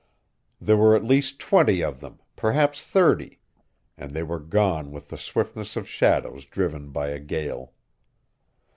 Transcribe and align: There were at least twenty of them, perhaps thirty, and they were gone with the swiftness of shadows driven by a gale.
There 0.59 0.77
were 0.77 0.95
at 0.95 1.03
least 1.03 1.37
twenty 1.37 1.83
of 1.83 1.99
them, 1.99 2.21
perhaps 2.35 2.87
thirty, 2.87 3.39
and 3.99 4.15
they 4.15 4.23
were 4.23 4.39
gone 4.39 4.89
with 4.91 5.09
the 5.09 5.17
swiftness 5.19 5.75
of 5.75 5.87
shadows 5.87 6.45
driven 6.45 6.89
by 6.89 7.09
a 7.09 7.19
gale. 7.19 7.73